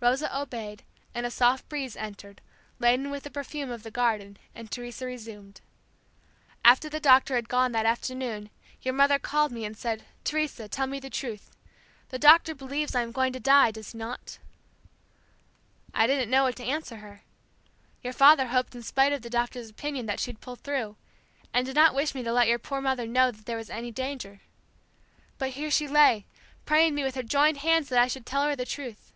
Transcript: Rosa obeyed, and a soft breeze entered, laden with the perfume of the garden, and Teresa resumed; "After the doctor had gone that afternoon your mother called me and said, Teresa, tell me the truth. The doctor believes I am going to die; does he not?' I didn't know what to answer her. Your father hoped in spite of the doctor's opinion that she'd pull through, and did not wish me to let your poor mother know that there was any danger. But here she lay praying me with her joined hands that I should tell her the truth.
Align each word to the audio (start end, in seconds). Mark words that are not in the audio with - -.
Rosa 0.00 0.36
obeyed, 0.36 0.82
and 1.14 1.24
a 1.24 1.30
soft 1.30 1.68
breeze 1.68 1.94
entered, 1.94 2.40
laden 2.80 3.08
with 3.08 3.22
the 3.22 3.30
perfume 3.30 3.70
of 3.70 3.84
the 3.84 3.90
garden, 3.92 4.36
and 4.52 4.68
Teresa 4.68 5.06
resumed; 5.06 5.60
"After 6.64 6.88
the 6.88 6.98
doctor 6.98 7.36
had 7.36 7.48
gone 7.48 7.70
that 7.70 7.86
afternoon 7.86 8.50
your 8.82 8.94
mother 8.94 9.16
called 9.20 9.52
me 9.52 9.64
and 9.64 9.76
said, 9.78 10.04
Teresa, 10.24 10.66
tell 10.66 10.88
me 10.88 10.98
the 10.98 11.08
truth. 11.08 11.52
The 12.08 12.18
doctor 12.18 12.52
believes 12.52 12.96
I 12.96 13.02
am 13.02 13.12
going 13.12 13.32
to 13.32 13.38
die; 13.38 13.70
does 13.70 13.92
he 13.92 13.98
not?' 13.98 14.40
I 15.94 16.08
didn't 16.08 16.30
know 16.30 16.42
what 16.42 16.56
to 16.56 16.64
answer 16.64 16.96
her. 16.96 17.22
Your 18.02 18.12
father 18.12 18.48
hoped 18.48 18.74
in 18.74 18.82
spite 18.82 19.12
of 19.12 19.22
the 19.22 19.30
doctor's 19.30 19.70
opinion 19.70 20.06
that 20.06 20.18
she'd 20.18 20.40
pull 20.40 20.56
through, 20.56 20.96
and 21.54 21.64
did 21.64 21.76
not 21.76 21.94
wish 21.94 22.12
me 22.12 22.24
to 22.24 22.32
let 22.32 22.48
your 22.48 22.58
poor 22.58 22.80
mother 22.80 23.06
know 23.06 23.30
that 23.30 23.46
there 23.46 23.56
was 23.56 23.70
any 23.70 23.92
danger. 23.92 24.40
But 25.38 25.50
here 25.50 25.70
she 25.70 25.86
lay 25.86 26.26
praying 26.66 26.96
me 26.96 27.04
with 27.04 27.14
her 27.14 27.22
joined 27.22 27.58
hands 27.58 27.88
that 27.90 28.00
I 28.00 28.08
should 28.08 28.26
tell 28.26 28.42
her 28.42 28.56
the 28.56 28.66
truth. 28.66 29.12